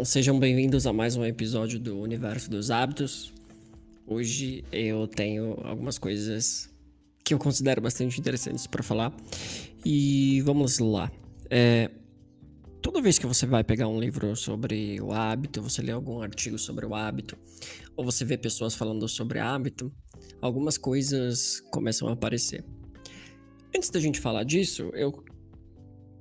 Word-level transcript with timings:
Então, 0.00 0.06
sejam 0.06 0.38
bem-vindos 0.38 0.86
a 0.86 0.94
mais 0.94 1.14
um 1.14 1.26
episódio 1.26 1.78
do 1.78 2.00
Universo 2.00 2.48
dos 2.48 2.70
Hábitos. 2.70 3.34
Hoje 4.06 4.64
eu 4.72 5.06
tenho 5.06 5.58
algumas 5.62 5.98
coisas 5.98 6.70
que 7.22 7.34
eu 7.34 7.38
considero 7.38 7.82
bastante 7.82 8.18
interessantes 8.18 8.66
para 8.66 8.82
falar. 8.82 9.14
E 9.84 10.40
vamos 10.40 10.78
lá. 10.78 11.12
É, 11.50 11.90
toda 12.80 13.02
vez 13.02 13.18
que 13.18 13.26
você 13.26 13.44
vai 13.44 13.62
pegar 13.62 13.88
um 13.88 14.00
livro 14.00 14.34
sobre 14.34 14.98
o 15.02 15.12
hábito, 15.12 15.60
você 15.60 15.82
lê 15.82 15.92
algum 15.92 16.22
artigo 16.22 16.58
sobre 16.58 16.86
o 16.86 16.94
hábito, 16.94 17.36
ou 17.94 18.02
você 18.02 18.24
vê 18.24 18.38
pessoas 18.38 18.74
falando 18.74 19.06
sobre 19.06 19.38
hábito, 19.38 19.92
algumas 20.40 20.78
coisas 20.78 21.60
começam 21.70 22.08
a 22.08 22.12
aparecer. 22.12 22.64
Antes 23.76 23.90
da 23.90 24.00
gente 24.00 24.18
falar 24.18 24.44
disso, 24.44 24.90
eu 24.94 25.12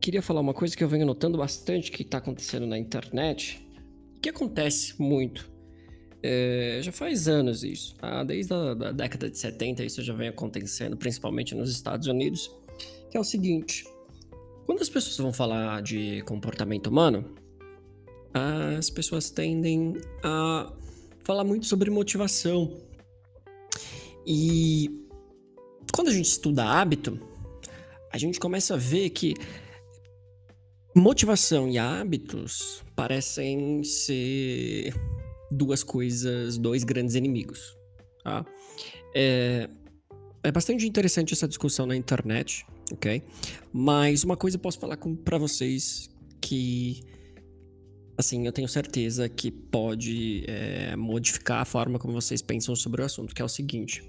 queria 0.02 0.22
falar 0.22 0.42
uma 0.42 0.54
coisa 0.54 0.76
que 0.76 0.84
eu 0.84 0.90
venho 0.90 1.06
notando 1.06 1.38
bastante 1.38 1.90
que 1.90 2.02
está 2.02 2.18
acontecendo 2.18 2.68
na 2.68 2.78
internet, 2.78 3.69
que 4.22 4.30
acontece 4.30 5.00
muito. 5.02 5.50
É, 6.22 6.80
já 6.84 6.92
faz 6.92 7.28
anos 7.28 7.64
isso, 7.64 7.96
tá? 7.96 8.24
Desde 8.24 8.54
a 8.54 8.74
da 8.74 8.92
década 8.92 9.30
de 9.30 9.38
70 9.38 9.86
isso 9.86 10.02
já 10.04 10.14
vem 10.14 10.28
acontecendo, 10.28 10.98
principalmente 10.98 11.56
nos 11.56 11.72
Estados 11.72 12.08
Unidos, 12.08 12.52
que 13.10 13.18
é 13.18 13.20
o 13.20 13.24
seguinte: 13.24 13.86
quando 14.66 14.82
as 14.82 14.90
pessoas 14.90 15.18
vão 15.18 15.32
falar 15.32 15.82
de 15.82 16.22
comportamento 16.24 16.88
humano, 16.88 17.34
as 18.34 18.90
pessoas 18.90 19.30
tendem 19.30 19.94
a 20.24 20.72
falar 21.24 21.44
muito 21.44 21.66
sobre 21.66 21.90
motivação. 21.90 22.78
E 24.28 24.90
quando 25.94 26.10
a 26.10 26.14
gente 26.14 26.28
estuda 26.28 26.66
hábito, 26.66 27.20
a 28.12 28.18
gente 28.18 28.40
começa 28.40 28.74
a 28.74 28.78
ver 28.78 29.10
que 29.12 29.34
Motivação 30.96 31.70
e 31.70 31.78
hábitos 31.78 32.84
parecem 32.96 33.84
ser 33.84 34.94
duas 35.52 35.84
coisas, 35.84 36.58
dois 36.58 36.84
grandes 36.84 37.14
inimigos. 37.14 37.78
Tá? 38.24 38.44
É, 39.16 39.70
é 40.44 40.52
bastante 40.52 40.88
interessante 40.88 41.34
essa 41.34 41.48
discussão 41.48 41.86
na 41.86 41.96
internet, 41.96 42.66
ok? 42.92 43.22
Mas 43.72 44.24
uma 44.24 44.36
coisa 44.36 44.58
eu 44.58 44.62
posso 44.62 44.80
falar 44.80 44.98
para 45.24 45.38
vocês 45.38 46.10
que, 46.42 47.02
assim, 48.18 48.48
eu 48.48 48.52
tenho 48.52 48.68
certeza 48.68 49.30
que 49.30 49.52
pode 49.52 50.44
é, 50.48 50.96
modificar 50.96 51.62
a 51.62 51.66
forma 51.66 52.00
como 52.00 52.14
vocês 52.14 52.42
pensam 52.42 52.76
sobre 52.76 53.04
o 53.04 53.06
assunto, 53.06 53.36
que 53.36 53.42
é 53.42 53.46
o 53.46 53.50
seguinte. 53.50 54.04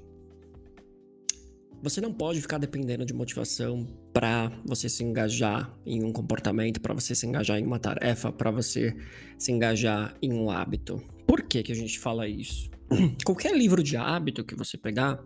Você 1.82 1.98
não 1.98 2.12
pode 2.12 2.42
ficar 2.42 2.58
dependendo 2.58 3.06
de 3.06 3.14
motivação 3.14 3.86
para 4.12 4.52
você 4.66 4.86
se 4.86 5.02
engajar 5.02 5.74
em 5.86 6.04
um 6.04 6.12
comportamento, 6.12 6.78
para 6.78 6.92
você 6.92 7.14
se 7.14 7.26
engajar 7.26 7.58
em 7.58 7.64
uma 7.64 7.78
tarefa, 7.78 8.30
para 8.30 8.50
você 8.50 8.94
se 9.38 9.50
engajar 9.50 10.14
em 10.20 10.30
um 10.30 10.50
hábito. 10.50 11.02
Por 11.26 11.42
que, 11.42 11.62
que 11.62 11.72
a 11.72 11.74
gente 11.74 11.98
fala 11.98 12.28
isso? 12.28 12.70
Qualquer 13.24 13.56
livro 13.56 13.82
de 13.82 13.96
hábito 13.96 14.44
que 14.44 14.54
você 14.54 14.76
pegar, 14.76 15.24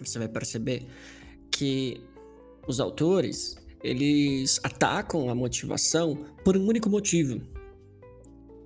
você 0.00 0.18
vai 0.18 0.28
perceber 0.28 0.86
que 1.50 2.00
os 2.66 2.80
autores 2.80 3.56
eles 3.82 4.58
atacam 4.62 5.28
a 5.28 5.34
motivação 5.34 6.24
por 6.42 6.56
um 6.56 6.66
único 6.66 6.88
motivo. 6.88 7.42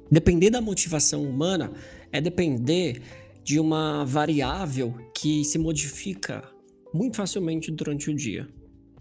Depender 0.08 0.50
da 0.50 0.60
motivação 0.60 1.25
humana 1.25 1.72
é 2.12 2.20
depender 2.20 3.03
de 3.42 3.58
uma 3.58 4.05
variável 4.05 4.94
que 5.12 5.44
se 5.44 5.58
modifica 5.58 6.56
muito 6.98 7.16
facilmente 7.16 7.70
durante 7.70 8.10
o 8.10 8.14
dia. 8.14 8.48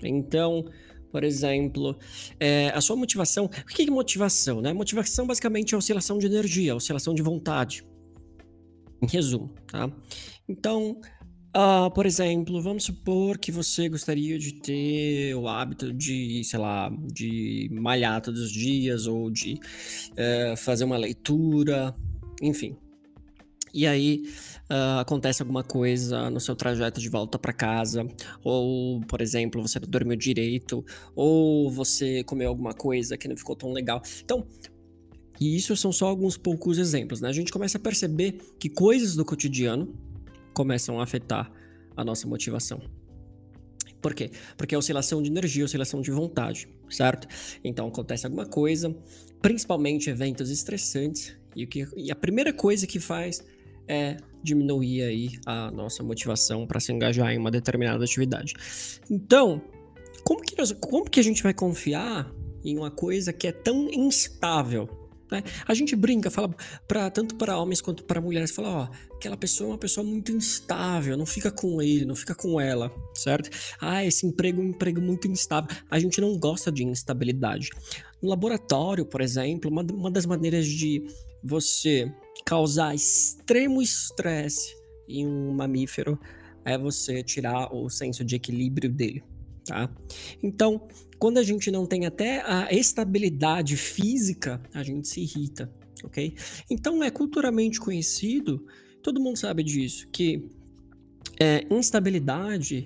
Então, 0.03 0.65
por 1.11 1.23
exemplo, 1.23 1.97
é, 2.39 2.69
a 2.69 2.79
sua 2.79 2.95
motivação. 2.95 3.45
O 3.45 3.49
que 3.49 3.81
é 3.81 3.85
motivação? 3.89 4.61
Né? 4.61 4.71
Motivação 4.71 5.25
basicamente 5.25 5.73
é 5.73 5.77
oscilação 5.77 6.19
de 6.19 6.27
energia, 6.27 6.75
oscilação 6.75 7.13
de 7.13 7.23
vontade. 7.23 7.83
Em 9.01 9.07
resumo, 9.07 9.53
tá? 9.67 9.91
Então, 10.49 10.99
uh, 11.55 11.91
por 11.93 12.05
exemplo, 12.07 12.59
vamos 12.61 12.83
supor 12.83 13.37
que 13.37 13.51
você 13.51 13.87
gostaria 13.87 14.39
de 14.39 14.53
ter 14.53 15.35
o 15.35 15.47
hábito 15.47 15.93
de, 15.93 16.43
sei 16.43 16.57
lá, 16.57 16.91
de 17.13 17.69
malhar 17.71 18.21
todos 18.21 18.41
os 18.41 18.51
dias 18.51 19.05
ou 19.05 19.29
de 19.29 19.53
uh, 19.53 20.57
fazer 20.57 20.83
uma 20.83 20.97
leitura, 20.97 21.95
enfim. 22.41 22.75
E 23.73 23.85
aí, 23.85 24.23
uh, 24.69 24.99
acontece 24.99 25.41
alguma 25.41 25.63
coisa 25.63 26.29
no 26.29 26.39
seu 26.39 26.55
trajeto 26.55 26.99
de 26.99 27.09
volta 27.09 27.37
para 27.37 27.53
casa, 27.53 28.07
ou, 28.43 29.01
por 29.01 29.21
exemplo, 29.21 29.61
você 29.61 29.79
não 29.79 29.87
dormiu 29.87 30.15
direito, 30.15 30.85
ou 31.15 31.69
você 31.69 32.23
comeu 32.23 32.49
alguma 32.49 32.73
coisa 32.73 33.17
que 33.17 33.27
não 33.27 33.35
ficou 33.35 33.55
tão 33.55 33.71
legal. 33.71 34.01
Então, 34.23 34.45
e 35.39 35.55
isso 35.55 35.75
são 35.75 35.91
só 35.91 36.07
alguns 36.07 36.37
poucos 36.37 36.77
exemplos, 36.77 37.21
né? 37.21 37.29
A 37.29 37.33
gente 37.33 37.51
começa 37.51 37.77
a 37.77 37.81
perceber 37.81 38.39
que 38.59 38.69
coisas 38.69 39.15
do 39.15 39.23
cotidiano 39.23 39.93
começam 40.53 40.99
a 40.99 41.03
afetar 41.03 41.51
a 41.95 42.03
nossa 42.03 42.27
motivação. 42.27 42.81
Por 44.01 44.13
quê? 44.13 44.31
Porque 44.55 44.73
é 44.73 44.77
oscilação 44.77 45.21
de 45.21 45.29
energia, 45.29 45.65
oscilação 45.65 46.01
de 46.01 46.11
vontade, 46.11 46.67
certo? 46.89 47.27
Então 47.63 47.87
acontece 47.87 48.25
alguma 48.25 48.45
coisa, 48.45 48.95
principalmente 49.41 50.09
eventos 50.09 50.49
estressantes, 50.49 51.35
e, 51.55 51.63
o 51.63 51.67
que, 51.67 51.87
e 51.95 52.11
a 52.11 52.15
primeira 52.15 52.53
coisa 52.53 52.85
que 52.85 52.99
faz 52.99 53.43
é 53.87 54.17
diminuir 54.43 55.03
aí 55.03 55.29
a 55.45 55.71
nossa 55.71 56.03
motivação 56.03 56.65
para 56.65 56.79
se 56.79 56.91
engajar 56.91 57.31
em 57.31 57.37
uma 57.37 57.51
determinada 57.51 58.03
atividade. 58.03 58.53
Então, 59.09 59.61
como 60.23 60.41
que, 60.41 60.57
nós, 60.57 60.71
como 60.73 61.09
que 61.09 61.19
a 61.19 61.23
gente 61.23 61.43
vai 61.43 61.53
confiar 61.53 62.31
em 62.63 62.77
uma 62.77 62.91
coisa 62.91 63.33
que 63.33 63.47
é 63.47 63.51
tão 63.51 63.89
instável? 63.91 64.89
Né? 65.31 65.43
A 65.67 65.73
gente 65.73 65.95
brinca, 65.95 66.31
fala 66.31 66.53
para 66.87 67.09
tanto 67.09 67.35
para 67.35 67.57
homens 67.57 67.81
quanto 67.81 68.03
para 68.03 68.21
mulheres, 68.21 68.51
fala, 68.51 68.69
ó, 68.69 69.15
aquela 69.15 69.35
pessoa 69.35 69.69
é 69.69 69.71
uma 69.73 69.77
pessoa 69.77 70.05
muito 70.05 70.31
instável, 70.31 71.17
não 71.17 71.25
fica 71.25 71.51
com 71.51 71.81
ele, 71.81 72.05
não 72.05 72.15
fica 72.15 72.33
com 72.33 72.59
ela, 72.59 72.91
certo? 73.13 73.49
Ah, 73.79 74.05
esse 74.05 74.25
emprego 74.25 74.61
é 74.61 74.65
um 74.65 74.69
emprego 74.69 75.01
muito 75.01 75.27
instável. 75.27 75.69
A 75.89 75.99
gente 75.99 76.21
não 76.21 76.37
gosta 76.37 76.71
de 76.71 76.83
instabilidade. 76.83 77.69
No 78.21 78.29
laboratório, 78.29 79.05
por 79.05 79.21
exemplo, 79.21 79.69
uma, 79.69 79.81
uma 79.81 80.09
das 80.09 80.25
maneiras 80.25 80.65
de 80.65 81.03
você 81.43 82.11
causar 82.45 82.95
extremo 82.95 83.81
estresse 83.81 84.75
em 85.07 85.25
um 85.25 85.51
mamífero 85.51 86.19
é 86.65 86.77
você 86.77 87.23
tirar 87.23 87.73
o 87.73 87.89
senso 87.89 88.25
de 88.25 88.35
equilíbrio 88.35 88.89
dele, 88.89 89.23
tá? 89.65 89.89
Então, 90.43 90.87
quando 91.17 91.37
a 91.37 91.43
gente 91.43 91.71
não 91.71 91.85
tem 91.85 92.05
até 92.05 92.41
a 92.41 92.67
estabilidade 92.71 93.77
física, 93.77 94.61
a 94.73 94.83
gente 94.83 95.07
se 95.07 95.21
irrita, 95.21 95.71
ok? 96.03 96.35
Então, 96.69 97.01
é 97.03 97.09
culturalmente 97.09 97.79
conhecido, 97.79 98.65
todo 99.01 99.21
mundo 99.21 99.37
sabe 99.37 99.63
disso, 99.63 100.07
que 100.11 100.49
é, 101.39 101.65
instabilidade 101.69 102.85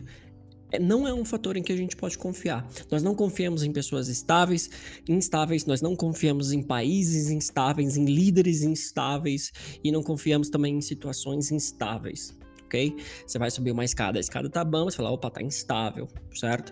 não 0.79 1.07
é 1.07 1.13
um 1.13 1.25
fator 1.25 1.57
em 1.57 1.63
que 1.63 1.71
a 1.71 1.75
gente 1.75 1.95
pode 1.95 2.17
confiar. 2.17 2.67
Nós 2.89 3.03
não 3.03 3.15
confiamos 3.15 3.63
em 3.63 3.71
pessoas 3.71 4.07
estáveis, 4.07 4.69
instáveis, 5.07 5.65
nós 5.65 5.81
não 5.81 5.95
confiamos 5.95 6.51
em 6.51 6.61
países 6.61 7.29
instáveis, 7.29 7.97
em 7.97 8.05
líderes 8.05 8.63
instáveis 8.63 9.51
e 9.83 9.91
não 9.91 10.03
confiamos 10.03 10.49
também 10.49 10.77
em 10.77 10.81
situações 10.81 11.51
instáveis. 11.51 12.37
Ok? 12.65 12.95
Você 13.27 13.37
vai 13.37 13.51
subir 13.51 13.71
uma 13.71 13.83
escada, 13.83 14.17
a 14.17 14.21
escada 14.21 14.49
tá 14.49 14.63
bamba, 14.63 14.91
você 14.91 14.97
fala, 14.97 15.11
opa, 15.11 15.29
tá 15.29 15.41
instável, 15.41 16.07
certo? 16.33 16.71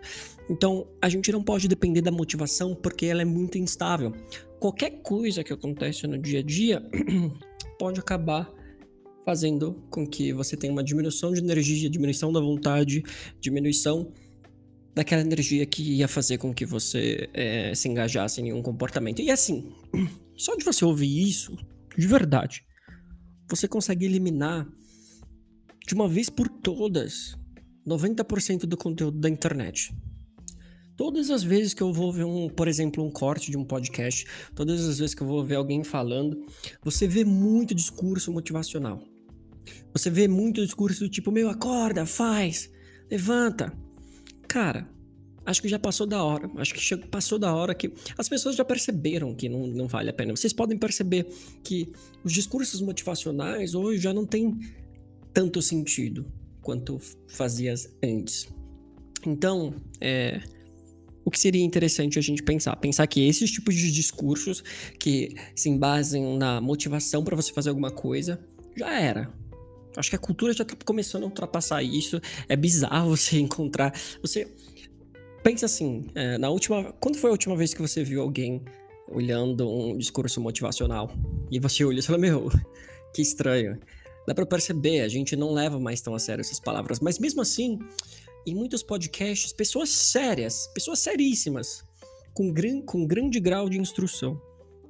Então, 0.50 0.88
a 1.02 1.10
gente 1.10 1.30
não 1.30 1.44
pode 1.44 1.68
depender 1.68 2.02
da 2.02 2.12
motivação 2.12 2.74
porque 2.74 3.06
ela 3.06 3.22
é 3.22 3.26
muito 3.26 3.58
instável. 3.58 4.14
Qualquer 4.62 5.02
coisa 5.02 5.44
que 5.44 5.52
acontece 5.52 6.08
no 6.08 6.18
dia 6.18 6.40
a 6.40 6.44
dia 6.44 6.82
pode 7.78 8.00
acabar 8.00 8.50
fazendo 9.30 9.76
com 9.92 10.08
que 10.08 10.34
você 10.34 10.58
tenha 10.58 10.74
uma 10.74 10.84
diminuição 10.84 11.32
de 11.32 11.40
energia, 11.40 11.88
diminuição 11.88 12.34
da 12.34 12.40
vontade, 12.40 13.04
diminuição 13.40 14.12
daquela 14.96 15.22
energia 15.22 15.64
que 15.68 15.84
ia 15.84 16.08
fazer 16.08 16.40
com 16.40 16.52
que 16.52 16.66
você 16.66 17.30
é, 17.32 17.76
se 17.76 17.88
engajasse 17.88 18.42
em 18.42 18.52
um 18.52 18.64
comportamento. 18.64 19.22
E 19.22 19.30
assim, 19.30 19.72
só 20.36 20.56
de 20.56 20.66
você 20.66 20.84
ouvir 20.84 21.30
isso, 21.30 21.56
de 21.96 22.08
verdade, 22.08 22.64
você 23.48 23.68
consegue 23.68 24.04
eliminar 24.04 24.68
de 25.86 25.94
uma 25.94 26.10
vez 26.10 26.28
por 26.28 26.50
todas 26.50 27.38
90% 27.88 28.62
do 28.62 28.76
conteúdo 28.76 29.20
da 29.20 29.30
internet. 29.30 29.94
Todas 30.98 31.30
as 31.30 31.44
vezes 31.44 31.76
que 31.76 31.84
eu 31.84 31.94
vou 31.94 32.12
ver 32.12 32.26
um, 32.26 32.50
por 32.50 32.68
exemplo, 32.68 33.06
um 33.06 33.12
corte 33.12 33.52
de 33.52 33.58
um 33.58 33.64
podcast, 33.64 34.26
todas 34.56 34.86
as 34.88 34.98
vezes 34.98 35.14
que 35.14 35.22
eu 35.22 35.28
vou 35.28 35.46
ver 35.46 35.56
alguém 35.56 35.84
falando, 35.84 36.36
você 36.84 37.08
vê 37.08 37.24
muito 37.24 37.76
discurso 37.76 38.34
motivacional. 38.34 39.02
Você 39.94 40.10
vê 40.10 40.28
muito 40.28 40.64
discurso 40.64 41.02
do 41.02 41.10
tipo, 41.10 41.32
meu, 41.32 41.50
acorda, 41.50 42.06
faz, 42.06 42.70
levanta. 43.10 43.74
Cara, 44.48 44.90
acho 45.46 45.62
que 45.62 45.68
já 45.68 45.80
passou 45.80 46.06
da 46.06 46.24
hora. 46.24 46.50
Acho 46.58 46.74
que 46.74 46.98
passou 47.08 47.40
da 47.40 47.54
hora 47.54 47.74
que 47.74 47.92
as 48.18 48.30
pessoas 48.30 48.56
já 48.56 48.66
perceberam 48.66 49.34
que 49.34 49.50
não, 49.50 49.68
não 49.68 49.88
vale 49.88 50.10
a 50.10 50.14
pena. 50.14 50.36
Vocês 50.36 50.54
podem 50.54 50.78
perceber 50.78 51.28
que 51.64 51.92
os 52.24 52.32
discursos 52.32 52.82
motivacionais 52.82 53.74
hoje 53.76 54.02
já 54.02 54.14
não 54.14 54.26
têm 54.26 54.60
tanto 55.34 55.62
sentido 55.62 56.26
quanto 56.62 57.00
fazia 57.28 57.74
antes. 58.04 58.48
Então, 59.26 59.74
é, 60.00 60.42
o 61.26 61.32
que 61.32 61.40
seria 61.40 61.64
interessante 61.64 62.18
a 62.18 62.22
gente 62.22 62.42
pensar? 62.42 62.76
Pensar 62.78 63.06
que 63.08 63.28
esses 63.28 63.52
tipos 63.52 63.76
de 63.76 63.92
discursos 63.92 64.64
que 65.00 65.36
se 65.56 65.70
embasem 65.70 66.38
na 66.38 66.62
motivação 66.62 67.24
para 67.24 67.36
você 67.36 67.52
fazer 67.54 67.70
alguma 67.70 67.92
coisa, 67.92 68.40
já 68.76 69.00
era. 69.00 69.32
Acho 69.96 70.10
que 70.10 70.16
a 70.16 70.20
cultura 70.20 70.54
já 70.54 70.64
tá 70.64 70.76
começando 70.86 71.24
a 71.24 71.26
ultrapassar 71.26 71.82
isso. 71.84 72.22
É 72.48 72.56
bizarro 72.56 73.10
você 73.16 73.40
encontrar. 73.40 73.94
Você. 74.22 74.48
Pensa 75.44 75.66
assim, 75.66 76.08
é, 76.16 76.38
na 76.38 76.50
última. 76.50 76.94
Quando 77.00 77.18
foi 77.18 77.30
a 77.30 77.32
última 77.32 77.56
vez 77.56 77.74
que 77.74 77.82
você 77.82 78.04
viu 78.04 78.22
alguém 78.22 78.64
olhando 79.08 79.70
um 79.70 79.98
discurso 79.98 80.40
motivacional? 80.42 81.12
E 81.50 81.60
você 81.60 81.84
olha 81.84 82.00
e 82.00 82.02
fala, 82.02 82.18
meu, 82.18 82.50
que 83.14 83.22
estranho. 83.22 83.80
Dá 84.28 84.36
pra 84.36 84.46
perceber, 84.46 85.02
a 85.02 85.08
gente 85.08 85.36
não 85.36 85.52
leva 85.52 85.80
mais 85.80 86.02
tão 86.02 86.14
a 86.14 86.20
sério 86.20 86.42
essas 86.42 86.60
palavras. 86.60 87.00
Mas 87.00 87.18
mesmo 87.18 87.42
assim, 87.42 87.80
em 88.46 88.54
muitos 88.54 88.84
podcasts, 88.84 89.52
pessoas 89.52 89.90
sérias, 89.90 90.68
pessoas 90.74 91.00
seríssimas, 91.00 91.84
com, 92.34 92.52
gran, 92.52 92.82
com 92.82 93.08
grande 93.08 93.40
grau 93.40 93.68
de 93.70 93.80
instrução, 93.80 94.40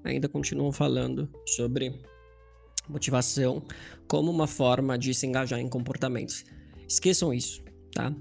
ainda 0.04 0.28
continuam 0.28 0.72
falando 0.72 1.30
sobre 1.46 2.00
motivação 2.90 3.62
como 4.08 4.32
uma 4.32 4.48
forma 4.48 4.98
de 4.98 5.14
se 5.14 5.28
engajar 5.28 5.60
em 5.60 5.70
comportamentos. 5.70 6.44
Esqueçam 6.88 7.34
isso, 7.34 7.64
tá? 7.94 8.14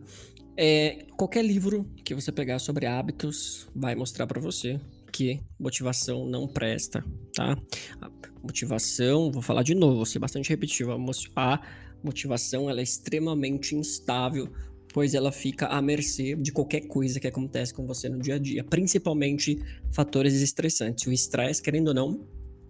É, 0.57 1.07
qualquer 1.17 1.45
livro 1.45 1.89
que 2.05 2.15
você 2.15 2.31
pegar 2.31 2.59
sobre 2.59 2.85
hábitos 2.85 3.69
vai 3.75 3.95
mostrar 3.95 4.27
para 4.27 4.41
você 4.41 4.79
que 5.13 5.41
motivação 5.59 6.27
não 6.27 6.47
presta, 6.47 7.05
tá? 7.35 7.57
A 8.01 8.11
motivação, 8.43 9.31
vou 9.31 9.41
falar 9.41 9.63
de 9.63 9.75
novo, 9.75 9.97
vou 9.97 10.07
ser 10.07 10.19
bastante 10.19 10.51
repetitivo. 10.51 10.93
A 10.93 11.61
motivação 12.03 12.69
ela 12.69 12.81
é 12.81 12.83
extremamente 12.83 13.75
instável, 13.75 14.53
pois 14.93 15.15
ela 15.15 15.33
fica 15.33 15.67
à 15.67 15.81
mercê 15.81 16.35
de 16.35 16.53
qualquer 16.53 16.83
coisa 16.83 17.21
que 17.21 17.27
acontece 17.27 17.73
com 17.73 17.87
você 17.87 18.09
no 18.09 18.19
dia 18.19 18.35
a 18.35 18.39
dia, 18.39 18.65
principalmente 18.65 19.63
fatores 19.93 20.35
estressantes. 20.35 21.07
O 21.07 21.13
estresse, 21.13 21.63
querendo 21.63 21.89
ou 21.89 21.95
não, 21.95 22.27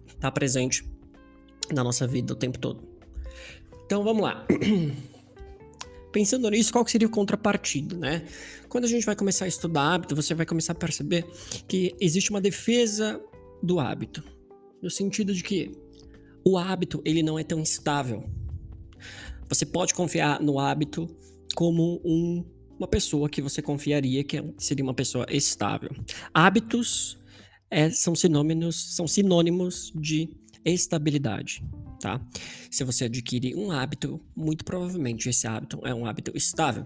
está 0.07 0.31
presente 0.31 0.83
na 1.73 1.83
nossa 1.83 2.07
vida 2.07 2.33
o 2.33 2.35
tempo 2.35 2.59
todo. 2.59 2.87
Então 3.85 4.03
vamos 4.03 4.23
lá. 4.23 4.45
Pensando 6.11 6.49
nisso, 6.49 6.71
qual 6.71 6.87
seria 6.87 7.07
o 7.07 7.11
contrapartido, 7.11 7.95
né? 7.97 8.25
Quando 8.67 8.85
a 8.85 8.87
gente 8.87 9.05
vai 9.05 9.15
começar 9.15 9.45
a 9.45 9.47
estudar 9.47 9.93
hábito, 9.93 10.15
você 10.15 10.33
vai 10.33 10.45
começar 10.45 10.73
a 10.73 10.75
perceber 10.75 11.25
que 11.67 11.95
existe 11.99 12.31
uma 12.31 12.41
defesa 12.41 13.21
do 13.61 13.79
hábito, 13.79 14.23
no 14.81 14.89
sentido 14.89 15.33
de 15.33 15.43
que 15.43 15.71
o 16.43 16.57
hábito 16.57 17.01
ele 17.05 17.21
não 17.21 17.37
é 17.37 17.43
tão 17.43 17.61
estável. 17.61 18.23
Você 19.47 19.65
pode 19.65 19.93
confiar 19.93 20.41
no 20.41 20.59
hábito 20.59 21.07
como 21.55 22.01
um, 22.03 22.45
uma 22.77 22.87
pessoa 22.87 23.29
que 23.29 23.41
você 23.41 23.61
confiaria 23.61 24.23
que 24.23 24.43
seria 24.57 24.83
uma 24.83 24.93
pessoa 24.93 25.25
estável. 25.29 25.89
Hábitos 26.33 27.19
é, 27.69 27.89
são 27.89 28.15
sinônimos, 28.15 28.95
são 28.95 29.07
sinônimos 29.07 29.91
de 29.95 30.29
estabilidade, 30.63 31.63
tá? 31.99 32.21
Se 32.69 32.83
você 32.83 33.05
adquire 33.05 33.55
um 33.55 33.71
hábito, 33.71 34.19
muito 34.35 34.63
provavelmente 34.63 35.29
esse 35.29 35.47
hábito 35.47 35.79
é 35.83 35.93
um 35.93 36.05
hábito 36.05 36.31
estável. 36.35 36.85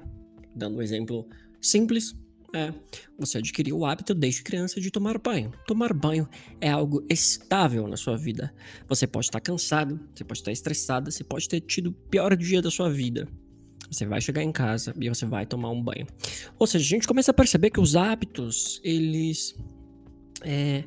Dando 0.55 0.77
um 0.77 0.81
exemplo 0.81 1.27
simples, 1.61 2.15
é, 2.55 2.71
você 3.17 3.39
adquiriu 3.39 3.79
o 3.79 3.85
hábito 3.85 4.13
desde 4.13 4.43
criança 4.43 4.79
de 4.79 4.91
tomar 4.91 5.17
banho. 5.17 5.51
Tomar 5.65 5.91
banho 5.91 6.29
é 6.61 6.69
algo 6.69 7.03
estável 7.09 7.87
na 7.87 7.97
sua 7.97 8.15
vida. 8.15 8.53
Você 8.87 9.07
pode 9.07 9.25
estar 9.25 9.41
cansado, 9.41 9.99
você 10.13 10.23
pode 10.23 10.39
estar 10.39 10.51
estressado, 10.51 11.11
você 11.11 11.23
pode 11.23 11.49
ter 11.49 11.61
tido 11.61 11.87
o 11.87 11.93
pior 11.93 12.35
dia 12.35 12.61
da 12.61 12.69
sua 12.69 12.89
vida. 12.91 13.27
Você 13.89 14.05
vai 14.05 14.21
chegar 14.21 14.43
em 14.43 14.51
casa 14.51 14.93
e 14.99 15.09
você 15.09 15.25
vai 15.25 15.45
tomar 15.45 15.71
um 15.71 15.81
banho. 15.81 16.05
Ou 16.59 16.67
seja, 16.67 16.85
a 16.85 16.87
gente 16.87 17.07
começa 17.07 17.31
a 17.31 17.33
perceber 17.33 17.71
que 17.71 17.79
os 17.79 17.95
hábitos, 17.95 18.79
eles 18.83 19.55
é, 20.43 20.83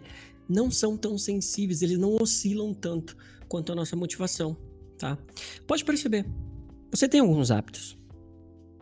não 0.48 0.70
são 0.70 0.96
tão 0.96 1.18
sensíveis, 1.18 1.82
eles 1.82 1.98
não 1.98 2.16
oscilam 2.20 2.72
tanto 2.72 3.16
quanto 3.48 3.72
a 3.72 3.74
nossa 3.74 3.96
motivação, 3.96 4.56
tá? 4.98 5.18
Pode 5.66 5.84
perceber. 5.84 6.26
Você 6.90 7.08
tem 7.08 7.20
alguns 7.20 7.50
hábitos. 7.50 7.96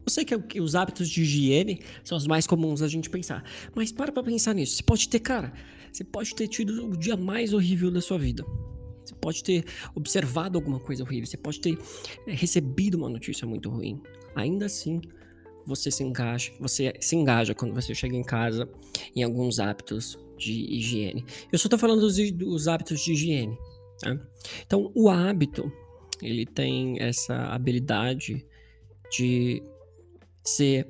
Eu 0.07 0.11
sei 0.11 0.25
que 0.25 0.61
os 0.61 0.75
hábitos 0.75 1.09
de 1.09 1.23
higiene 1.23 1.81
são 2.05 2.19
os 2.19 2.27
mais 2.27 2.47
comuns 2.47 2.83
a 2.83 2.89
gente 2.89 3.09
pensar, 3.09 3.43
mas 3.75 3.91
para 3.91 4.13
pra 4.13 4.23
pensar 4.23 4.55
nisso. 4.55 4.77
Você 4.77 4.83
pode 4.83 5.09
ter, 5.09 5.19
cara, 5.19 5.53
você 5.91 6.05
pode 6.05 6.35
ter 6.35 6.47
tido 6.47 6.91
o 6.91 6.97
dia 6.97 7.17
mais 7.17 7.55
horrível 7.55 7.91
da 7.91 8.03
sua 8.03 8.19
vida. 8.19 8.45
Você 9.05 9.15
pode 9.15 9.43
ter 9.43 9.65
observado 9.95 10.59
alguma 10.59 10.81
coisa 10.81 11.03
horrível, 11.03 11.27
você 11.27 11.37
pode 11.37 11.61
ter 11.61 11.79
é, 12.27 12.33
recebido 12.33 12.97
uma 12.97 13.09
notícia 13.09 13.47
muito 13.47 13.71
ruim. 13.71 14.01
Ainda 14.35 14.67
assim, 14.67 15.01
você 15.67 15.91
se 15.91 16.03
engaja, 16.03 16.53
você 16.61 16.95
se 17.01 17.17
engaja 17.17 17.55
quando 17.55 17.75
você 17.75 17.95
chega 17.95 18.17
em 18.17 18.23
casa 18.23 18.69
em 19.15 19.23
alguns 19.23 19.59
hábitos 19.59 20.19
de 20.45 20.53
higiene. 20.53 21.25
Eu 21.51 21.59
só 21.59 21.67
estou 21.67 21.79
falando 21.79 22.01
dos, 22.01 22.17
dos, 22.33 22.69
hábitos 22.69 23.01
de 23.01 23.13
higiene. 23.13 23.57
Tá? 24.01 24.19
Então, 24.67 24.93
o 24.95 25.09
hábito 25.09 25.73
ele 26.23 26.45
tem 26.45 27.01
essa 27.01 27.35
habilidade 27.47 28.47
de 29.11 29.63
ser 30.45 30.89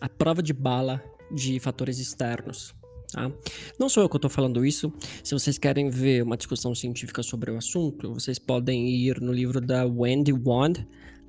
a 0.00 0.08
prova 0.08 0.42
de 0.42 0.52
bala 0.52 1.02
de 1.32 1.58
fatores 1.58 1.98
externos. 1.98 2.74
Tá? 3.12 3.30
Não 3.78 3.88
sou 3.88 4.02
eu 4.02 4.08
que 4.08 4.16
estou 4.16 4.30
falando 4.30 4.64
isso. 4.64 4.92
Se 5.24 5.32
vocês 5.32 5.58
querem 5.58 5.88
ver 5.88 6.22
uma 6.22 6.36
discussão 6.36 6.74
científica 6.74 7.22
sobre 7.22 7.50
o 7.50 7.56
assunto, 7.56 8.12
vocês 8.14 8.38
podem 8.38 8.88
ir 8.88 9.20
no 9.20 9.32
livro 9.32 9.60
da 9.60 9.84
Wendy 9.86 10.32
Wand, 10.32 10.86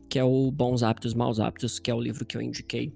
que 0.10 0.20
é 0.20 0.24
o 0.24 0.52
Bons 0.52 0.84
Hábitos, 0.84 1.14
Maus 1.14 1.40
Hábitos, 1.40 1.80
que 1.80 1.90
é 1.90 1.96
o 1.96 2.02
livro 2.02 2.26
que 2.26 2.36
eu 2.36 2.42
indiquei 2.42 2.94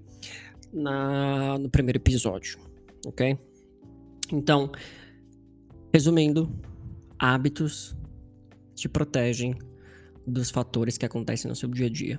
na, 0.72 1.58
no 1.58 1.70
primeiro 1.70 1.98
episódio, 1.98 2.58
ok? 3.06 3.38
Então, 4.32 4.70
resumindo, 5.92 6.50
hábitos 7.18 7.96
te 8.74 8.88
protegem 8.88 9.56
dos 10.26 10.50
fatores 10.50 10.98
que 10.98 11.06
acontecem 11.06 11.48
no 11.48 11.56
seu 11.56 11.68
dia 11.68 11.86
a 11.86 11.90
dia. 11.90 12.18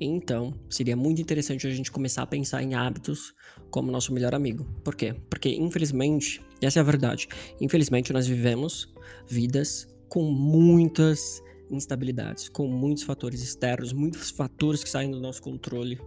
Então, 0.00 0.54
seria 0.70 0.96
muito 0.96 1.20
interessante 1.20 1.66
a 1.66 1.70
gente 1.70 1.90
começar 1.90 2.22
a 2.22 2.26
pensar 2.26 2.62
em 2.62 2.74
hábitos 2.74 3.34
como 3.70 3.90
nosso 3.90 4.12
melhor 4.12 4.34
amigo. 4.34 4.64
Por 4.84 4.94
quê? 4.94 5.14
Porque, 5.28 5.48
infelizmente, 5.48 6.40
essa 6.62 6.78
é 6.78 6.80
a 6.80 6.84
verdade. 6.84 7.28
Infelizmente, 7.60 8.12
nós 8.12 8.26
vivemos 8.26 8.94
vidas 9.26 9.88
com 10.08 10.22
muitas 10.30 11.42
instabilidades, 11.70 12.48
com 12.48 12.68
muitos 12.68 13.02
fatores 13.02 13.42
externos, 13.42 13.92
muitos 13.92 14.30
fatores 14.30 14.82
que 14.84 14.88
saem 14.88 15.10
do 15.10 15.20
nosso 15.20 15.42
controle, 15.42 16.00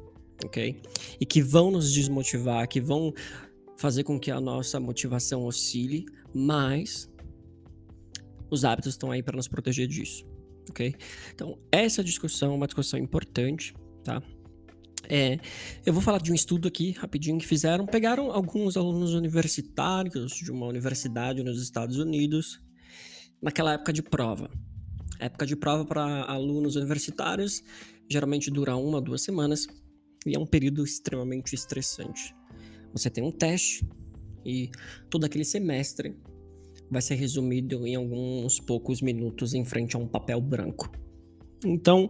ok? 0.44 0.82
E 1.20 1.26
que 1.26 1.42
vão 1.42 1.70
nos 1.70 1.92
desmotivar, 1.92 2.68
que 2.68 2.80
vão 2.80 3.14
fazer 3.82 4.04
com 4.04 4.20
que 4.20 4.30
a 4.30 4.40
nossa 4.40 4.80
motivação 4.80 5.44
oscile, 5.46 6.06
mas 6.32 7.12
os 8.50 8.64
hábitos 8.64 8.94
estão 8.94 9.10
aí 9.10 9.24
para 9.24 9.36
nos 9.36 9.48
proteger 9.48 9.88
disso, 9.88 10.24
ok? 10.70 10.94
Então, 11.34 11.58
essa 11.72 12.04
discussão 12.04 12.52
é 12.52 12.56
uma 12.56 12.68
discussão 12.68 13.00
importante, 13.00 13.74
tá? 14.04 14.22
É, 15.10 15.40
eu 15.84 15.92
vou 15.92 16.02
falar 16.02 16.20
de 16.20 16.32
um 16.32 16.36
estudo 16.36 16.68
aqui 16.68 16.92
rapidinho 16.92 17.40
que 17.40 17.48
fizeram. 17.48 17.88
Pegaram 17.88 18.32
alguns 18.32 18.78
alunos 18.78 19.16
universitários 19.16 20.34
de 20.34 20.52
uma 20.52 20.68
universidade 20.68 21.44
nos 21.44 21.60
Estados 21.60 21.98
Unidos 21.98 22.62
naquela 23.42 23.74
época 23.74 23.92
de 23.92 24.04
prova. 24.04 24.50
Época 25.20 25.48
de 25.48 25.56
prova 25.56 25.84
para 25.86 26.24
alunos 26.26 26.76
universitários 26.76 27.64
geralmente 28.08 28.52
dura 28.52 28.76
uma, 28.76 29.02
duas 29.02 29.24
semanas 29.24 29.66
e 30.26 30.36
é 30.36 30.40
um 30.40 30.46
período 30.46 30.84
extremamente 30.84 31.56
estressante. 31.56 32.36
Você 32.94 33.10
tem 33.10 33.24
um 33.24 33.32
teste 33.32 33.86
e 34.46 34.70
todo 35.10 35.26
aquele 35.26 35.46
semestre 35.46 36.16
vai 36.90 37.02
ser 37.02 37.16
resumido 37.16 37.88
em 37.88 37.96
alguns 37.96 38.60
poucos 38.60 39.02
minutos 39.02 39.54
em 39.54 39.64
frente 39.64 39.96
a 39.96 40.00
um 40.00 40.08
papel 40.08 40.42
branco. 40.42 40.92
Então, 41.64 42.10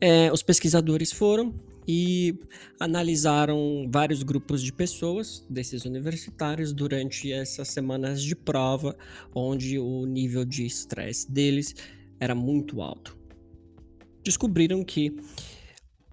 é, 0.00 0.30
os 0.32 0.42
pesquisadores 0.42 1.12
foram 1.12 1.54
e 1.86 2.38
analisaram 2.78 3.88
vários 3.90 4.22
grupos 4.22 4.62
de 4.62 4.72
pessoas 4.72 5.46
desses 5.48 5.86
universitários 5.86 6.72
durante 6.72 7.32
essas 7.32 7.68
semanas 7.68 8.22
de 8.22 8.36
prova, 8.36 8.94
onde 9.34 9.78
o 9.78 10.04
nível 10.04 10.44
de 10.44 10.66
estresse 10.66 11.30
deles 11.30 11.74
era 12.20 12.34
muito 12.34 12.82
alto. 12.82 13.16
Descobriram 14.22 14.84
que 14.84 15.16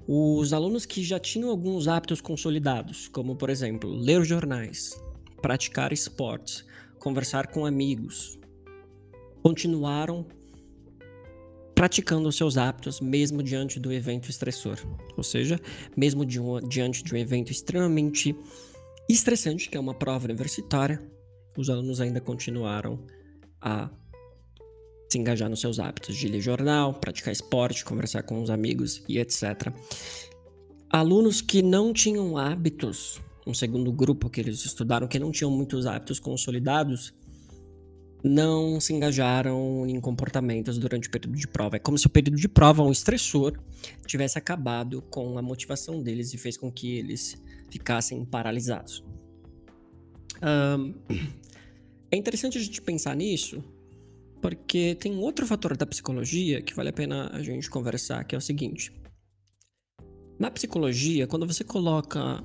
os 0.08 0.54
alunos 0.54 0.86
que 0.86 1.04
já 1.04 1.20
tinham 1.20 1.50
alguns 1.50 1.88
hábitos 1.88 2.22
consolidados, 2.22 3.08
como 3.08 3.36
por 3.36 3.50
exemplo, 3.50 3.90
ler 3.90 4.24
jornais, 4.24 5.02
praticar 5.42 5.92
esportes, 5.92 6.66
conversar 7.00 7.48
com 7.48 7.66
amigos, 7.66 8.40
continuaram 9.42 10.26
praticando 11.74 12.30
os 12.30 12.38
seus 12.38 12.58
hábitos 12.58 13.02
mesmo 13.02 13.44
diante 13.44 13.80
do 13.80 13.92
evento 13.92 14.30
estressor. 14.30 14.78
Ou 15.18 15.24
seja, 15.24 15.60
mesmo 15.96 16.26
de 16.26 16.40
um, 16.40 16.60
diante 16.62 17.04
de 17.04 17.14
um 17.14 17.18
evento 17.18 17.52
extremamente 17.52 18.36
estressante, 19.10 19.70
que 19.70 19.78
é 19.78 19.80
uma 19.80 19.94
prova 19.94 20.26
universitária, 20.26 21.02
os 21.58 21.70
alunos 21.70 22.00
ainda 22.00 22.22
continuaram 22.22 23.06
a 23.62 23.90
se 25.16 25.20
engajar 25.20 25.50
nos 25.50 25.62
seus 25.62 25.80
hábitos 25.80 26.18
de 26.18 26.28
ler 26.28 26.42
jornal, 26.42 26.94
praticar 26.94 27.32
esporte, 27.32 27.86
conversar 27.86 28.24
com 28.24 28.42
os 28.42 28.50
amigos 28.50 29.02
e 29.08 29.18
etc. 29.18 29.72
Alunos 30.90 31.42
que 31.42 31.62
não 31.62 31.94
tinham 31.94 32.38
hábitos 32.38 33.22
um 33.48 33.54
segundo 33.54 33.92
grupo 33.92 34.30
que 34.30 34.42
eles 34.42 34.66
estudaram 34.66 35.08
que 35.08 35.20
não 35.20 35.32
tinham 35.32 35.52
muitos 35.52 35.86
hábitos 35.86 36.20
consolidados 36.20 37.14
não 38.24 38.80
se 38.80 38.92
engajaram 38.92 39.86
em 39.88 40.02
comportamentos 40.02 40.80
durante 40.80 41.08
o 41.08 41.12
período 41.12 41.38
de 41.38 41.48
prova. 41.48 41.76
É 41.76 41.80
como 41.80 41.96
se 41.96 42.08
o 42.08 42.10
período 42.10 42.38
de 42.38 42.50
prova, 42.50 42.82
um 42.82 42.92
estressor, 42.92 43.56
tivesse 44.08 44.36
acabado 44.36 45.04
com 45.12 45.38
a 45.38 45.44
motivação 45.44 46.02
deles 46.02 46.34
e 46.34 46.38
fez 46.40 46.58
com 46.58 46.72
que 46.72 46.98
eles 46.98 47.40
ficassem 47.70 48.26
paralisados. 48.26 49.04
Um, 50.42 50.96
é 52.10 52.18
interessante 52.18 52.58
a 52.58 52.62
gente 52.62 52.82
pensar 52.82 53.16
nisso, 53.16 53.64
porque 54.46 54.94
tem 54.94 55.18
outro 55.18 55.48
fator 55.48 55.76
da 55.76 55.88
psicologia 55.88 56.62
que 56.62 56.76
vale 56.76 56.90
a 56.90 56.94
pena 56.94 57.32
a 57.34 57.42
gente 57.42 57.68
conversar, 57.68 58.24
que 58.26 58.36
é 58.36 58.38
o 58.38 58.42
seguinte. 58.42 58.94
Na 60.38 60.52
psicologia, 60.52 61.26
quando 61.26 61.48
você 61.48 61.64
coloca 61.64 62.44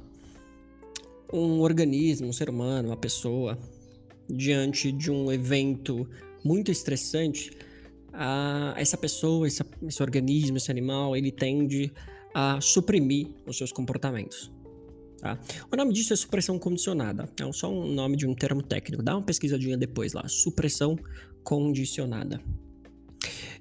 um 1.30 1.61
organismo, 1.61 2.26
um 2.26 2.33
ser 2.33 2.49
humano, 2.49 2.88
uma 2.88 2.97
pessoa, 2.97 3.59
diante 4.30 4.90
de 4.90 5.11
um 5.11 5.30
evento 5.30 6.09
muito 6.42 6.71
estressante, 6.71 7.50
a, 8.14 8.73
essa 8.78 8.97
pessoa, 8.97 9.47
esse, 9.47 9.62
esse 9.87 10.02
organismo, 10.02 10.57
esse 10.57 10.71
animal, 10.71 11.14
ele 11.14 11.30
tende 11.30 11.92
a 12.33 12.59
suprimir 12.62 13.28
os 13.47 13.59
seus 13.59 13.73
comportamentos. 13.73 14.50
Tá? 15.20 15.38
O 15.70 15.76
nome 15.76 15.92
disso 15.92 16.12
é 16.12 16.16
supressão 16.16 16.58
condicionada. 16.58 17.30
É 17.38 17.52
só 17.52 17.70
um 17.70 17.92
nome 17.92 18.16
de 18.16 18.26
um 18.26 18.34
termo 18.34 18.62
técnico. 18.62 19.02
Dá 19.02 19.16
uma 19.16 19.24
pesquisadinha 19.24 19.76
depois 19.76 20.14
lá. 20.14 20.26
Supressão 20.26 20.96
condicionada. 21.44 22.40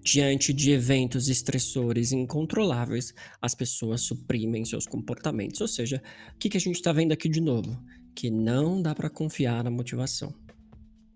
Diante 0.02 0.54
de 0.54 0.72
eventos 0.72 1.28
estressores 1.28 2.14
incontroláveis, 2.14 3.14
as 3.42 3.54
pessoas 3.54 4.02
suprimem 4.02 4.64
seus 4.64 4.86
comportamentos. 4.86 5.60
Ou 5.60 5.68
seja, 5.68 6.02
o 6.34 6.38
que, 6.38 6.50
que 6.50 6.58
a 6.58 6.62
gente 6.62 6.76
está 6.76 6.94
vendo 6.94 7.12
aqui 7.12 7.28
de 7.28 7.42
novo? 7.42 7.78
Que 8.16 8.30
não 8.30 8.82
dá 8.82 8.96
para 8.96 9.10
confiar 9.10 9.64
na 9.64 9.70
motivação. 9.70 10.34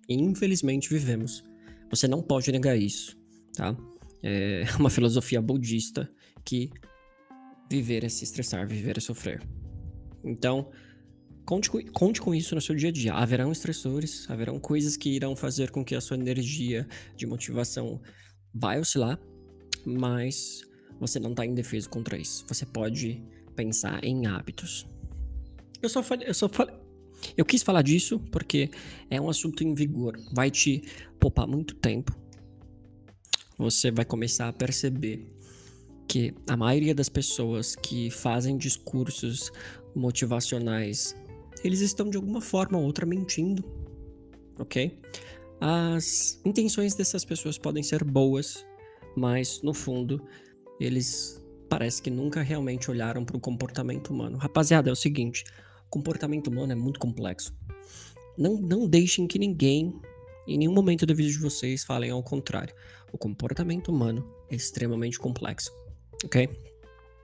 Infelizmente 0.10 0.90
vivemos. 0.90 1.44
Você 1.90 2.08
não 2.08 2.22
pode 2.22 2.52
negar 2.52 2.78
isso, 2.78 3.18
tá? 3.56 3.76
É 4.22 4.64
uma 4.78 4.90
filosofia 4.90 5.42
budista 5.42 6.12
que 6.44 6.70
viver 7.70 8.04
é 8.04 8.10
se 8.10 8.26
estressar, 8.26 8.68
viver 8.68 8.98
é 8.98 9.02
sofrer. 9.02 9.42
Então, 10.24 10.70
conte, 11.46 11.70
conte 11.92 12.22
com 12.22 12.34
isso 12.34 12.56
no 12.56 12.62
seu 12.62 12.76
dia 12.76 12.90
a 12.90 12.92
dia. 12.92 13.14
Haverão 13.14 13.52
estressores, 13.52 14.30
haverão 14.30 14.60
coisas 14.60 14.96
que 14.96 15.10
irão 15.10 15.36
fazer 15.36 15.72
com 15.72 15.84
que 15.84 15.96
a 15.96 16.02
sua 16.02 16.18
energia 16.18 16.88
de 17.16 17.26
motivação 17.26 18.02
vai 18.54 18.80
oscilar, 18.80 19.20
mas 19.86 20.62
você 21.00 21.20
não 21.20 21.32
está 21.32 21.46
indefeso 21.46 21.90
contra 21.90 22.18
isso. 22.18 22.46
Você 22.48 22.66
pode 22.66 23.22
pensar 23.56 24.04
em 24.04 24.26
hábitos. 24.26 24.88
Eu 25.82 25.90
só 25.90 26.02
falei, 26.02 26.30
eu 26.30 26.34
só 26.34 26.48
falei, 26.48 26.76
eu 27.36 27.46
quis 27.46 27.64
falar 27.64 27.82
disso 27.82 28.20
porque 28.32 28.70
é 29.10 29.20
um 29.20 29.30
assunto 29.30 29.64
em 29.64 29.74
vigor, 29.74 30.18
vai 30.32 30.50
te 30.50 30.84
poupar 31.20 31.48
muito 31.48 31.76
tempo. 31.76 32.16
Você 33.58 33.92
vai 33.92 34.06
começar 34.06 34.48
a 34.48 34.54
perceber 34.54 35.28
que 36.08 36.34
a 36.48 36.58
maioria 36.58 36.94
das 36.94 37.10
pessoas 37.10 37.76
que 37.76 38.10
fazem 38.10 38.58
discursos 38.58 39.52
motivacionais, 39.96 41.16
eles 41.64 41.82
estão 41.82 42.10
de 42.10 42.18
alguma 42.18 42.42
forma 42.42 42.78
ou 42.78 42.84
outra 42.84 43.06
mentindo, 43.06 43.64
ok? 44.60 45.00
As 45.60 46.40
intenções 46.44 46.94
dessas 46.96 47.24
pessoas 47.24 47.58
podem 47.58 47.82
ser 47.82 48.04
boas, 48.04 48.66
mas 49.16 49.62
no 49.62 49.74
fundo 49.74 50.22
eles 50.80 51.42
parece 51.70 52.02
que 52.02 52.10
nunca 52.10 52.42
realmente 52.42 52.92
olharam 52.92 53.24
para 53.24 53.38
o 53.38 53.40
comportamento 53.40 54.10
humano. 54.10 54.38
Rapaziada, 54.38 54.90
é 54.90 54.92
o 54.92 54.96
seguinte: 54.96 55.44
comportamento 55.90 56.48
humano 56.48 56.72
é 56.72 56.76
muito 56.76 57.00
complexo. 57.00 57.56
Não, 58.38 58.60
não 58.60 58.88
deixem 58.88 59.28
que 59.28 59.40
ninguém, 59.40 59.94
em 60.48 60.58
nenhum 60.58 60.74
momento 60.74 61.06
do 61.06 61.16
vídeo 61.16 61.34
de 61.34 61.40
vocês, 61.40 61.84
falem 61.84 62.10
ao 62.10 62.22
contrário. 62.24 62.76
O 63.12 63.18
comportamento 63.18 63.90
humano 63.90 64.28
é 64.50 64.56
extremamente 64.56 65.20
complexo, 65.20 65.72
ok? 66.26 66.50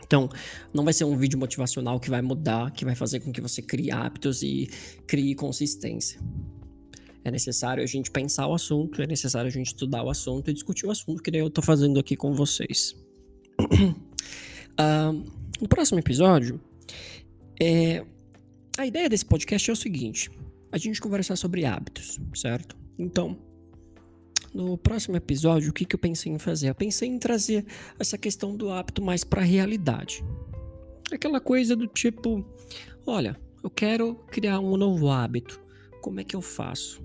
Então, 0.09 0.27
não 0.73 0.83
vai 0.83 0.91
ser 0.91 1.03
um 1.03 1.15
vídeo 1.15 1.37
motivacional 1.37 1.99
que 1.99 2.09
vai 2.09 2.19
mudar, 2.19 2.71
que 2.71 2.83
vai 2.83 2.95
fazer 2.95 3.19
com 3.19 3.31
que 3.31 3.39
você 3.39 3.61
crie 3.61 3.91
hábitos 3.91 4.41
e 4.41 4.67
crie 5.05 5.35
consistência. 5.35 6.19
É 7.23 7.29
necessário 7.29 7.83
a 7.83 7.85
gente 7.85 8.09
pensar 8.09 8.47
o 8.47 8.55
assunto, 8.55 9.03
é 9.03 9.05
necessário 9.05 9.47
a 9.47 9.51
gente 9.51 9.67
estudar 9.67 10.01
o 10.01 10.09
assunto 10.09 10.49
e 10.49 10.53
discutir 10.53 10.87
o 10.87 10.91
assunto, 10.91 11.21
que 11.21 11.29
nem 11.29 11.41
eu 11.41 11.49
tô 11.51 11.61
fazendo 11.61 11.99
aqui 11.99 12.15
com 12.15 12.33
vocês. 12.33 12.95
uh, 13.61 15.31
no 15.61 15.67
próximo 15.67 15.99
episódio, 15.99 16.59
é, 17.61 18.03
a 18.79 18.87
ideia 18.87 19.07
desse 19.07 19.25
podcast 19.25 19.69
é 19.69 19.73
o 19.73 19.75
seguinte: 19.75 20.31
a 20.71 20.79
gente 20.79 20.99
conversar 20.99 21.35
sobre 21.35 21.65
hábitos, 21.65 22.19
certo? 22.33 22.75
Então, 22.97 23.37
no 24.53 24.77
próximo 24.77 25.15
episódio, 25.15 25.70
o 25.70 25.74
que, 25.74 25.86
que 25.86 25.96
eu 25.96 26.00
pensei 26.00 26.32
em 26.32 26.39
fazer? 26.39 26.70
Eu 26.70 26.75
pensei 26.75 27.08
em 27.08 27.20
trazer 27.20 27.65
essa 28.00 28.18
questão 28.18 28.56
do 28.56 28.70
hábito 28.70 29.01
mais 29.01 29.24
para 29.24 29.41
a 29.41 29.46
realidade. 29.46 30.24
Aquela 31.12 31.39
coisa 31.39 31.75
do 31.75 31.88
tipo: 31.88 32.46
olha, 33.06 33.39
eu 33.63 33.70
quero 33.70 34.15
criar 34.27 34.60
um 34.60 34.77
novo 34.77 35.10
hábito. 35.10 35.62
Como 36.01 36.20
é 36.20 36.24
que 36.24 36.36
eu 36.36 36.41
faço? 36.41 37.01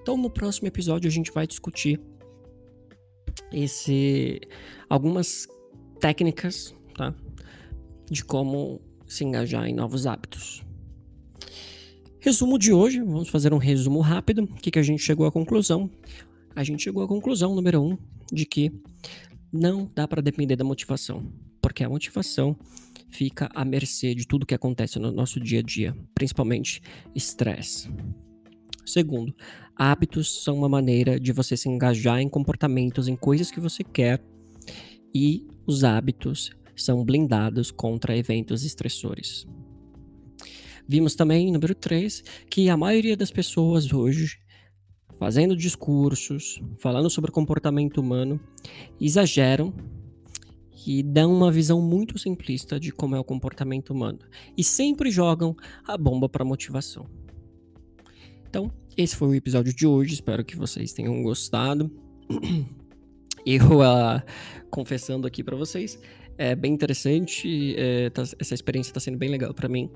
Então, 0.00 0.16
no 0.16 0.30
próximo 0.30 0.68
episódio, 0.68 1.08
a 1.08 1.12
gente 1.12 1.32
vai 1.32 1.46
discutir 1.46 2.00
esse 3.52 4.40
algumas 4.88 5.48
técnicas, 6.00 6.74
tá? 6.94 7.14
De 8.10 8.24
como 8.24 8.80
se 9.06 9.24
engajar 9.24 9.66
em 9.66 9.74
novos 9.74 10.06
hábitos. 10.06 10.64
Resumo 12.20 12.58
de 12.58 12.72
hoje, 12.72 13.00
vamos 13.00 13.28
fazer 13.28 13.52
um 13.52 13.58
resumo 13.58 14.00
rápido. 14.00 14.44
O 14.44 14.46
que, 14.46 14.70
que 14.70 14.78
a 14.78 14.82
gente 14.82 15.02
chegou 15.02 15.26
à 15.26 15.32
conclusão? 15.32 15.90
A 16.56 16.64
gente 16.64 16.82
chegou 16.82 17.02
à 17.02 17.06
conclusão, 17.06 17.54
número 17.54 17.82
um, 17.82 17.98
de 18.32 18.46
que 18.46 18.72
não 19.52 19.90
dá 19.94 20.08
para 20.08 20.22
depender 20.22 20.56
da 20.56 20.64
motivação, 20.64 21.30
porque 21.60 21.84
a 21.84 21.88
motivação 21.88 22.56
fica 23.10 23.50
à 23.54 23.62
mercê 23.62 24.14
de 24.14 24.26
tudo 24.26 24.46
que 24.46 24.54
acontece 24.54 24.98
no 24.98 25.12
nosso 25.12 25.38
dia 25.38 25.58
a 25.58 25.62
dia, 25.62 25.94
principalmente 26.14 26.80
estresse. 27.14 27.90
Segundo, 28.86 29.34
hábitos 29.76 30.42
são 30.42 30.56
uma 30.56 30.68
maneira 30.68 31.20
de 31.20 31.30
você 31.30 31.58
se 31.58 31.68
engajar 31.68 32.20
em 32.20 32.28
comportamentos, 32.28 33.06
em 33.06 33.16
coisas 33.16 33.50
que 33.50 33.60
você 33.60 33.84
quer, 33.84 34.24
e 35.14 35.46
os 35.66 35.84
hábitos 35.84 36.50
são 36.74 37.04
blindados 37.04 37.70
contra 37.70 38.16
eventos 38.16 38.64
estressores. 38.64 39.46
Vimos 40.88 41.14
também, 41.14 41.52
número 41.52 41.74
3, 41.74 42.22
que 42.48 42.70
a 42.70 42.76
maioria 42.78 43.16
das 43.16 43.30
pessoas 43.30 43.92
hoje, 43.92 44.38
fazendo 45.18 45.56
discursos, 45.56 46.60
falando 46.78 47.10
sobre 47.10 47.30
comportamento 47.30 47.98
humano, 47.98 48.40
exageram 49.00 49.72
e 50.86 51.02
dão 51.02 51.34
uma 51.34 51.50
visão 51.50 51.80
muito 51.80 52.18
simplista 52.18 52.78
de 52.78 52.92
como 52.92 53.16
é 53.16 53.20
o 53.20 53.24
comportamento 53.24 53.90
humano 53.90 54.20
e 54.56 54.62
sempre 54.62 55.10
jogam 55.10 55.56
a 55.84 55.96
bomba 55.96 56.28
para 56.28 56.44
motivação. 56.44 57.06
Então, 58.48 58.70
esse 58.96 59.16
foi 59.16 59.28
o 59.28 59.34
episódio 59.34 59.74
de 59.74 59.86
hoje. 59.86 60.14
Espero 60.14 60.44
que 60.44 60.56
vocês 60.56 60.92
tenham 60.92 61.22
gostado. 61.22 61.90
Eu, 63.44 63.80
uh, 63.80 64.22
confessando 64.70 65.26
aqui 65.26 65.44
para 65.44 65.56
vocês, 65.56 65.98
é 66.38 66.54
bem 66.54 66.72
interessante. 66.72 67.74
É, 67.76 68.10
tá, 68.10 68.22
essa 68.22 68.54
experiência 68.54 68.90
está 68.90 69.00
sendo 69.00 69.18
bem 69.18 69.28
legal 69.28 69.52
para 69.52 69.68
mim. 69.68 69.90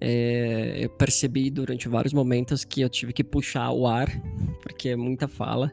É, 0.00 0.84
eu 0.84 0.90
percebi 0.90 1.50
durante 1.50 1.88
vários 1.88 2.12
momentos 2.12 2.64
que 2.64 2.80
eu 2.80 2.88
tive 2.88 3.12
que 3.12 3.24
puxar 3.24 3.70
o 3.70 3.86
ar, 3.86 4.08
porque 4.62 4.90
é 4.90 4.96
muita 4.96 5.28
fala, 5.28 5.72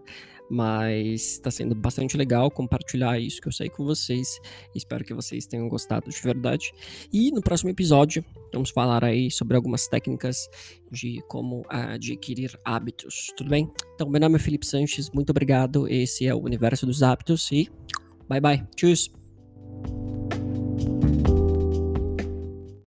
mas 0.50 1.34
está 1.34 1.50
sendo 1.50 1.74
bastante 1.74 2.18
legal 2.18 2.52
compartilhar 2.52 3.18
isso 3.18 3.42
que 3.42 3.48
eu 3.48 3.52
sei 3.54 3.70
com 3.70 3.86
vocês. 3.86 4.38
Espero 4.76 5.06
que 5.06 5.14
vocês 5.14 5.48
tenham 5.48 5.70
gostado 5.70 6.10
de 6.10 6.22
verdade. 6.22 6.74
E 7.12 7.32
no 7.32 7.42
próximo 7.42 7.70
episódio, 7.70 8.24
vamos 8.54 8.70
falar 8.70 9.06
aí 9.06 9.32
sobre 9.32 9.56
algumas 9.56 9.88
técnicas 9.88 10.50
de 10.92 11.22
como 11.30 11.64
adquirir 11.70 12.60
hábitos, 12.66 13.32
tudo 13.38 13.50
bem? 13.50 13.72
Então, 13.96 14.10
meu 14.10 14.20
nome 14.20 14.36
é 14.36 14.40
Felipe 14.40 14.66
Sanches, 14.66 15.10
muito 15.12 15.30
obrigado. 15.30 15.88
Esse 15.88 16.28
é 16.28 16.36
o 16.36 16.40
Universo 16.40 16.86
dos 16.86 17.02
Hábitos 17.02 17.50
e 17.52 17.70
bye 18.28 18.42
bye. 18.42 18.68
Tchau. 18.76 20.11